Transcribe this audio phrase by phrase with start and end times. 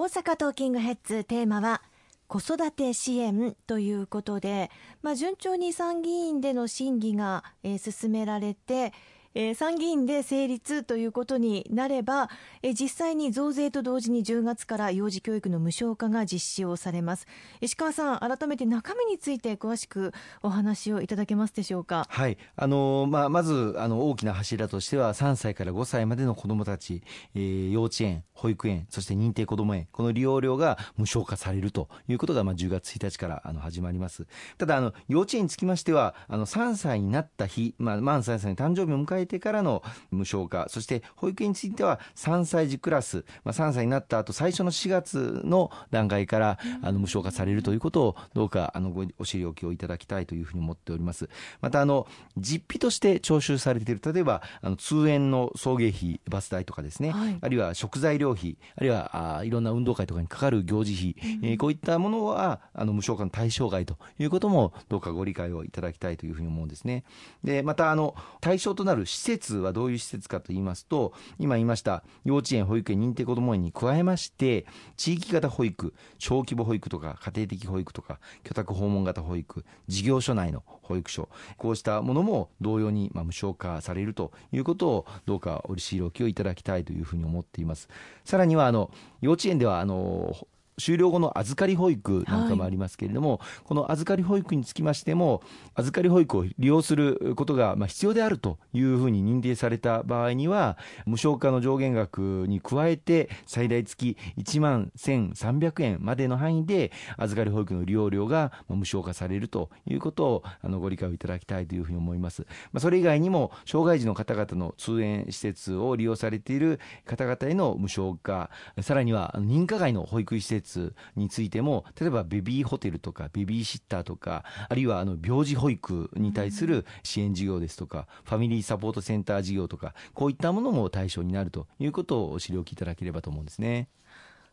[0.00, 1.82] 大阪トーキングヘッズテーマは
[2.26, 4.70] 子育て支援ということで、
[5.02, 8.94] まあ、順調に参議院での審議が、えー、進められて、
[9.34, 12.28] えー、参議院で成立ということになれば、
[12.62, 17.26] えー、実際に増税と同時に10月から幼児教育の無償化が実施をされます。
[17.60, 20.12] 石川さん改めて中身について詳しく
[20.42, 22.06] お話をいただけますでしょうか？
[22.08, 22.38] はい。
[22.56, 27.02] あのまあ、まずあの大きな柱としては3歳から5歳までの子どもたち、
[27.34, 34.26] えー、幼稚園保育園そして認定こども園この利用料が無償化されるということが、まあ、10月1日からあの始まります。
[34.58, 51.28] ただあの幼稚園につきましてはあの3歳になった日、まあ、満3歳の誕生日を迎えてからの無償化そして保育園については3歳児クラス、まあ、3歳になった後最初の4月の段階からあの無償化されるということをどうかあのごお知りおきをいただきたいというふうに思っております。
[51.60, 52.06] またあの
[52.36, 67.04] 実費として徴収されている例えばあの通園の送迎費バス代とかですね、はい、あるいは食材料費あるいはあいろんな運動会とかにかかる行事費、うん、えー、こういったものはあの無償化の対象外ということもどうかご理解をいただきたいというふうに思うんですね。
[67.44, 87.88] でまたあの対象となる施設はどういう施設かと言いますと今言いました幼稚園保育園認定こども園に加えまして地域型保育小規模保育とか家庭的保育とか居宅訪問型保育事業所内の保育所こうしたものも同様にま無償化されるということをどうかお知りおきをいただきたいというふうに思っています。
[88.24, 90.36] さらにはあの幼稚園ではあの
[90.78, 95.42] 終了後の預かり保育なんかもありますけれども、はい、この預かり保育につきましても
[95.74, 112.46] 預かり保育を利用することがま必要であるというふうに認定された場合には無償化の上限額に加えて最大月1万1300円までの範囲で預かり保育の利用料が無償化されるということをあのご理解をいただきたいというふうに思います。
[112.72, 133.88] まあ、それ以外にも障害児の方々の通園施設を利用されている方々への無償化さらには認可外の保育施設設についても例えばベビーホテルとかベビーシッターとかあるいはあの病児保育に対する支援事業ですとか、ファミリーサポートセンター事業とかこういったものも対象になるということをお知りおきいただければと思うんですね。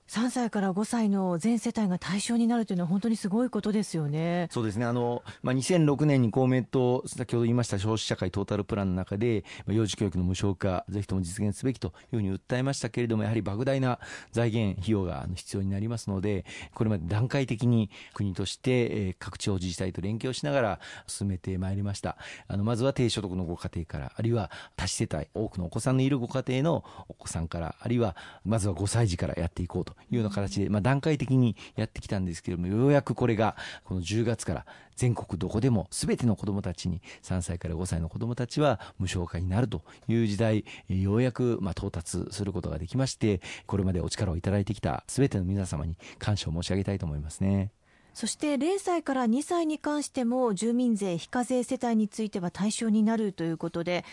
[0.07, 4.47] 3歳から5歳の全世帯が対象になるというのは本当にすごいことですよね。
[4.51, 4.85] そうですね。
[4.85, 13.99] あの、まあ、2006年に公明党、先ほど言いました消費社会トータルプランの中で、まあ、幼児教育の無償化、ぜひとも実現すべきというふうに訴えましたけれども、やはり莫大な
[14.31, 22.15] 財源、費用が必要になりますので、これまで段階的に国として、え各地方自治体と連携をしながら進めてまいりました。
[22.47, 34.65] あの、まずは低所得のご家庭から、あるいは多子世帯、多くのお子さんのいるご家庭のお子さんから、あるいは、まずは5歳児からやっていこうというような形で、まあ、段階的にやってきたんですけれども、ようやくこれが、この10月から
[34.95, 47.71] 全国どこでも全ての子どもたちに、3歳から5歳の子どもたちは無償化になるという時代、ようやくま到達することができまして、これまでお力をいただいてきた全ての皆様に感謝を申し上げたいと思いますね。
[48.17, 54.05] そして0歳から2歳に関しても住民税非課税世帯については対象になるということで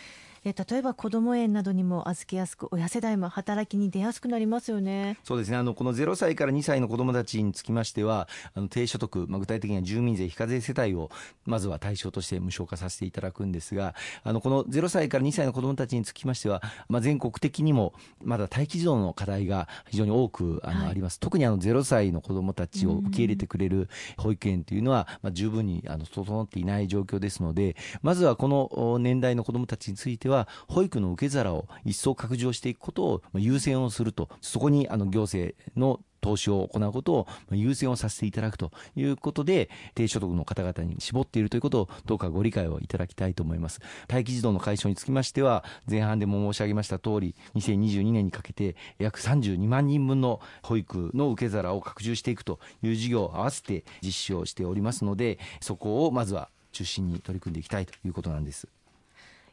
[0.44, 5.18] え例えば子ども園などにも預けやすく親世代も働きに出やすくなりますよね。
[5.24, 5.56] そうですね。
[5.56, 11.10] あのこの0歳から2歳の子どもたちにつきましてはあの低所得、まあ、具体的には住民税非課税世帯を
[11.46, 21.18] まずは対象として無償化させていただくんですがあのこの0歳から2歳の子どもたちにつきましては、まあ、全国的にもまだ待機児童の課題が非常に多くあの、はい、あります。
[21.20, 23.88] 特にあの0歳の子どもたちを受け入れてくれる
[24.18, 43.82] 保育園というのは、まあ、十分にあの整っていない状況ですのでまずはこの年代の子どもたちについてはは保育の受け皿を一層拡充していくことを優先をするとそこにあの行政の投資を行うことを優先をさせていただくということで、低所得の方々に絞っているということをどうかご理解をいただきたいと思います。
[44.10, 58.66] 待機児童の解消につきましては、前半でも申し上げました通り、2022年にかけて約32万人分の保育の受け皿を拡充していくという事業を合わせて実施をしておりますので、そこをまずは中心に取り組んでいきたいということなんです。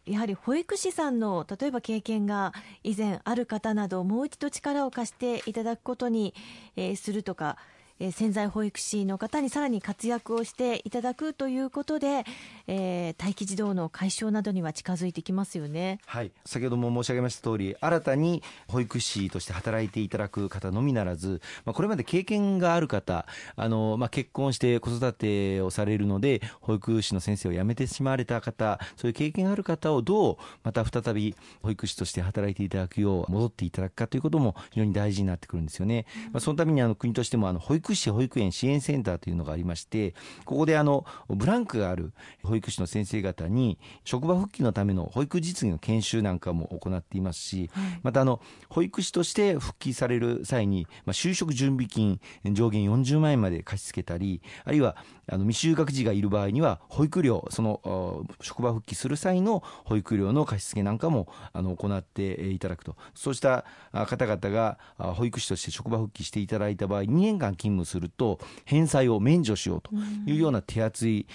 [0.06, 2.54] やはり保育士さんの例えば経験が
[2.84, 6.34] 以前ある方などもう一度力を貸していただくことに、
[6.76, 7.58] えー、するとか
[8.02, 12.26] えー、潜在保育士の方にさらに活躍をしていただくということで、
[12.66, 16.00] えー、待機児童の解消などには近づいてきますよね。
[16.08, 36.08] はい、先ほども申し上げました通り、新たに保育士として働いていただく方のみならず、まあ、これまで経験がある方、あのまあ、結婚して子育てをされるので、保育士の先生を辞めてしまわれた方、そういう経験がある方をどうまた再び保育士として働いていただくよう戻っていただくかということも非常に大事になってくるんですよね。
[36.32, 40.14] まあ、そのためにあの国としてもあの保育福祉保育園支援センターというのがありまして
[40.46, 48.40] ここであのブランクがある保育士の先生方に職場復帰のための保育実技の研修なんかも行っていますし、はい、またあの
[48.70, 52.22] 保育士として復帰される際に、まあ、就職準備金
[52.54, 54.96] 上限40万円まで貸し付けたりあるいは
[55.28, 62.96] あの未就学児がいる場合には保育料その職場復帰する際の保育料の貸し付けなんかもあの行っていただくと。
[63.16, 69.92] そうした方々が保育士として職場復帰していただいた場合2年間勤務すると返済を免除しようと
[70.26, 71.26] いうような手厚い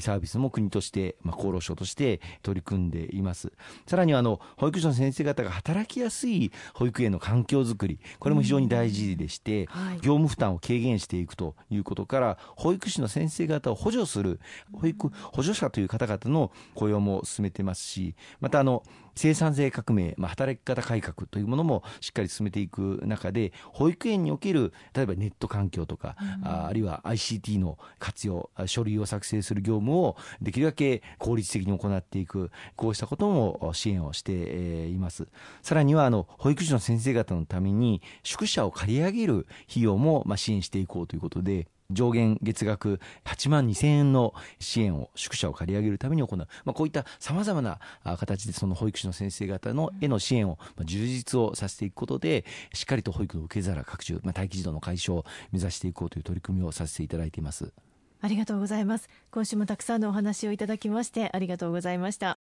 [0.00, 3.52] サービスも国として、まあ、厚労省として取り組んでいます。
[3.86, 14.40] さらにはあの保育士の先生方が働きやすい保育園の環境づくりこれも非常に大事でして、はい、業務負担を軽減していくということから保育士の先生方を補助する
[14.72, 18.82] 保育補助者という方々の雇用も進めてますしまたあの
[19.14, 35.28] 生産性革命、まあ、働き方改革というものもしっかり進めていく中で保育園における例えばネット環境とか、うん、ああるいは ICT の活用書類を作成する業務をできるだけ効率的に行っていくこうしたことも支援をしています。
[35.62, 57.72] さらにはあの保育士の先生方のために宿舎を借り上げる費用もまあ支援していこうということで上限月額8万2000円の支援を宿舎を借り上げるために行う、まあ、こういったさまざまな形でその保育士の先生方のへの支援を充実をさせていくことでしっかりと保育の受け皿拡充、まあ、待機児童の解消を目指していこうという取り組みをさせていただいています。
[58.22, 59.08] ありがとうございます。
[59.30, 62.49] 今週もたくさんのお話をいただきましてありがとうございました